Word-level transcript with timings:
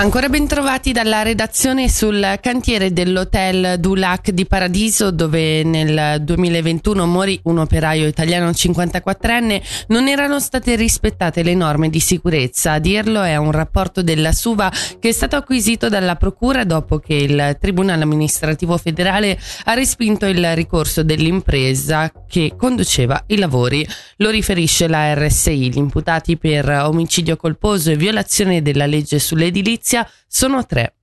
Ancora 0.00 0.28
ben 0.28 0.46
trovati 0.46 0.92
dalla 0.92 1.22
redazione 1.22 1.88
sul 1.88 2.38
cantiere 2.40 2.92
dell'hotel 2.92 3.80
Dulac 3.80 4.30
di 4.30 4.46
Paradiso 4.46 5.10
dove 5.10 5.64
nel 5.64 6.22
2021 6.22 7.04
morì 7.04 7.40
un 7.44 7.58
operaio 7.58 8.06
italiano 8.06 8.50
54enne 8.50 9.60
non 9.88 10.06
erano 10.06 10.38
state 10.38 10.76
rispettate 10.76 11.42
le 11.42 11.54
norme 11.54 11.90
di 11.90 11.98
sicurezza. 11.98 12.74
A 12.74 12.78
dirlo 12.78 13.22
è 13.22 13.34
un 13.34 13.50
rapporto 13.50 14.00
della 14.04 14.30
SUVA 14.30 14.70
che 15.00 15.08
è 15.08 15.12
stato 15.12 15.34
acquisito 15.34 15.88
dalla 15.88 16.14
Procura 16.14 16.62
dopo 16.62 17.00
che 17.00 17.14
il 17.14 17.56
Tribunale 17.60 18.04
amministrativo 18.04 18.76
federale 18.78 19.36
ha 19.64 19.74
respinto 19.74 20.26
il 20.26 20.54
ricorso 20.54 21.02
dell'impresa 21.02 22.12
che 22.28 22.52
conduceva 22.56 23.24
i 23.26 23.36
lavori. 23.36 23.84
Lo 24.18 24.30
riferisce 24.30 24.86
la 24.86 25.12
RSI. 25.14 25.70
Gli 25.72 25.76
imputati 25.76 26.36
per 26.36 26.68
omicidio 26.68 27.36
colposo 27.36 27.90
e 27.90 27.96
violazione 27.96 28.62
della 28.62 28.86
legge 28.86 29.18
sull'edilizia 29.18 29.86
Venezia 29.88 30.06
sono 30.26 30.66
tre. 30.66 30.94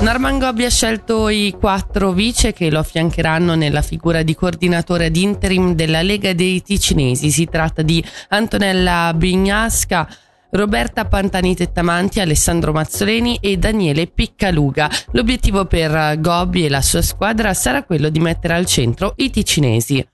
Norman 0.00 0.38
Gobbi 0.38 0.64
ha 0.64 0.70
scelto 0.70 1.28
i 1.28 1.54
quattro 1.58 2.12
vice 2.12 2.52
che 2.52 2.70
lo 2.70 2.78
affiancheranno 2.78 3.54
nella 3.54 3.82
figura 3.82 4.22
di 4.22 4.34
coordinatore 4.34 5.06
ad 5.06 5.16
interim 5.16 5.74
della 5.74 6.02
Lega 6.02 6.34
dei 6.34 6.62
Ticinesi. 6.62 7.30
Si 7.30 7.46
tratta 7.46 7.82
di 7.82 8.04
Antonella 8.28 9.12
Bignasca, 9.14 10.06
Roberta 10.50 11.06
Pantani 11.06 11.56
Tettamanti, 11.56 12.20
Alessandro 12.20 12.72
Mazzoleni 12.72 13.38
e 13.40 13.56
Daniele 13.56 14.06
Piccaluga. 14.06 14.90
L'obiettivo 15.12 15.64
per 15.64 16.20
Gobbi 16.20 16.66
e 16.66 16.68
la 16.68 16.82
sua 16.82 17.02
squadra 17.02 17.54
sarà 17.54 17.82
quello 17.82 18.10
di 18.10 18.20
mettere 18.20 18.54
al 18.54 18.66
centro 18.66 19.14
i 19.16 19.30
ticinesi. 19.30 20.06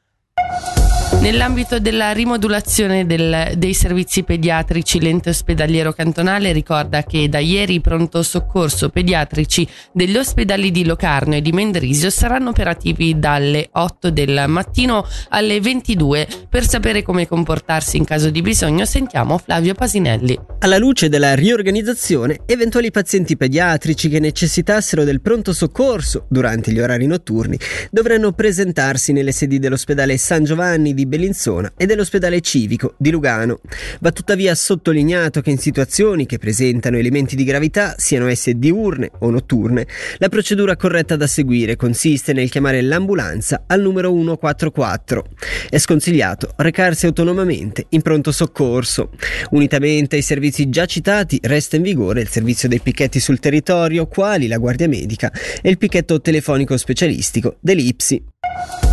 Nell'ambito 1.25 1.79
della 1.79 2.13
rimodulazione 2.13 3.07
del, 3.07 3.55
dei 3.57 3.73
servizi 3.73 4.25
pediatrici, 4.25 5.01
l'ente 5.01 5.31
ospedaliero 5.31 5.95
cantonale 5.95 6.53
ricorda 6.53 7.03
che 7.03 7.31
da 7.31 7.39
ieri 7.39 7.77
i 7.77 7.81
pronto 7.81 8.23
soccorso 8.23 8.91
pediatrici 8.91 9.67
degli 9.91 10.19
ospedali 10.19 10.71
di 10.71 10.85
Locarno 10.85 11.35
e 11.35 11.41
di 11.41 11.51
Mendrisio 11.51 12.11
saranno 12.11 12.51
operativi 12.51 13.19
dalle 13.19 13.71
8 13.73 14.11
del 14.11 14.45
mattino 14.49 15.09
alle 15.31 15.63
22. 15.63 16.29
Per 16.47 16.69
sapere 16.69 17.03
come 17.03 17.27
comportarsi 17.27 17.97
in 17.97 18.05
caso 18.05 18.29
di 18.29 18.43
bisogno 18.43 18.85
sentiamo 18.85 19.39
Flavio 19.39 19.73
Pasinelli. 19.73 20.39
Alla 20.59 20.77
luce 20.77 21.09
della 21.09 21.35
riorganizzazione, 21.35 22.41
eventuali 22.45 22.91
pazienti 22.91 23.35
pediatrici 23.39 24.11
che 24.11 24.21
necessitassero 24.21 25.05
del 25.05 25.23
pronto 25.23 25.55
soccorso 25.55 26.27
durante 26.29 26.71
gli 26.71 26.81
orari 26.81 27.07
notturni 27.07 27.59
dovranno 27.91 28.33
presentarsi 28.33 29.13
nelle 29.13 29.33
sedi 29.33 29.59
dell'ospedale 29.59 30.19
San 30.19 30.45
Giovanni 30.45 30.93
di 30.93 31.13
Bellinzona 31.15 31.73
e 31.77 31.87
dell'ospedale 31.87 32.41
civico 32.41 32.95
di 32.97 33.11
Lugano. 33.11 33.61
Va 34.01 34.11
tuttavia 34.11 34.55
sottolineato 34.55 35.41
che 35.41 35.51
in 35.51 35.59
situazioni 35.59 36.27
che 36.27 36.39
presentano 36.39 36.97
elementi 36.97 37.37
di 37.37 37.45
gravità, 37.45 37.95
siano 37.97 38.27
esse 38.27 38.59
diurne 38.59 39.11
o 39.21 39.31
notturne, 39.31 39.87
la 40.19 40.29
procedura 40.29 40.77
corretta 40.77 41.15
da 41.15 41.27
seguire 41.29 41.77
consiste 41.77 42.33
nel 42.33 42.51
chiamare 42.51 42.83
l'ambulanza 42.83 43.65
al 43.67 43.81
numero 43.81 44.11
144. 44.11 45.25
È 45.71 45.79
sconsigliato 45.79 46.53
recarsi 46.57 47.07
autonomamente 47.07 47.87
in 47.91 48.03
pronto 48.03 48.33
soccorso. 48.33 49.11
Unitamente 49.51 50.17
ai 50.17 50.23
servizi 50.23 50.69
già 50.69 50.87
citati, 50.87 51.39
resta 51.43 51.77
in 51.77 51.83
vigore 51.83 52.23
il 52.23 52.29
servizio 52.29 52.69
dei 52.69 52.81
picchetti 52.81 53.21
sul 53.21 53.39
territorio, 53.39 54.07
quali 54.07 54.49
la 54.49 54.59
guardia 54.59 54.89
medica 54.89 55.33
e 55.63 55.71
il 55.71 55.79
picchetto 55.79 56.21
telefonico 56.21 56.77
specialistico 56.77 57.57
dell'IPSI. 57.61 58.84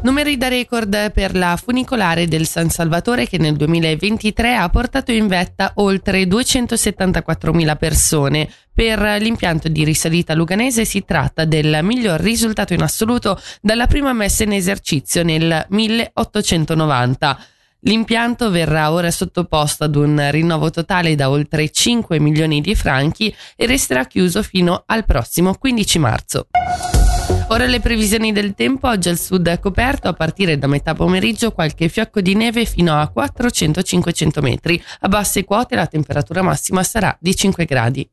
Numeri 0.00 0.36
da 0.36 0.46
record 0.46 1.10
per 1.10 1.34
la 1.34 1.58
funicolare 1.60 2.28
del 2.28 2.46
San 2.46 2.70
Salvatore 2.70 3.26
che 3.26 3.36
nel 3.36 3.56
2023 3.56 4.54
ha 4.54 4.68
portato 4.68 5.10
in 5.10 5.26
vetta 5.26 5.72
oltre 5.76 6.22
274.000 6.22 7.76
persone. 7.76 8.48
Per 8.72 9.00
l'impianto 9.20 9.68
di 9.68 9.82
risalita 9.82 10.34
luganese 10.34 10.84
si 10.84 11.04
tratta 11.04 11.44
del 11.44 11.80
miglior 11.82 12.20
risultato 12.20 12.74
in 12.74 12.82
assoluto 12.82 13.40
dalla 13.60 13.88
prima 13.88 14.12
messa 14.12 14.44
in 14.44 14.52
esercizio 14.52 15.24
nel 15.24 15.66
1890. 15.68 17.38
L'impianto 17.80 18.50
verrà 18.50 18.92
ora 18.92 19.10
sottoposto 19.10 19.82
ad 19.82 19.96
un 19.96 20.28
rinnovo 20.30 20.70
totale 20.70 21.16
da 21.16 21.28
oltre 21.28 21.70
5 21.70 22.20
milioni 22.20 22.60
di 22.60 22.76
franchi 22.76 23.34
e 23.56 23.66
resterà 23.66 24.04
chiuso 24.06 24.44
fino 24.44 24.84
al 24.86 25.04
prossimo 25.04 25.54
15 25.54 25.98
marzo. 25.98 26.46
Ora 27.50 27.64
le 27.64 27.80
previsioni 27.80 28.30
del 28.30 28.54
tempo, 28.54 28.88
oggi 28.88 29.08
al 29.08 29.18
sud 29.18 29.48
è 29.48 29.58
coperto, 29.58 30.06
a 30.08 30.12
partire 30.12 30.58
da 30.58 30.66
metà 30.66 30.94
pomeriggio 30.94 31.52
qualche 31.52 31.88
fiocco 31.88 32.20
di 32.20 32.34
neve 32.34 32.66
fino 32.66 32.94
a 32.94 33.10
400-500 33.14 34.42
metri. 34.42 34.82
A 35.00 35.08
basse 35.08 35.44
quote 35.44 35.74
la 35.74 35.86
temperatura 35.86 36.42
massima 36.42 36.82
sarà 36.82 37.16
di 37.18 37.34
5 37.34 37.64
gradi. 37.64 38.08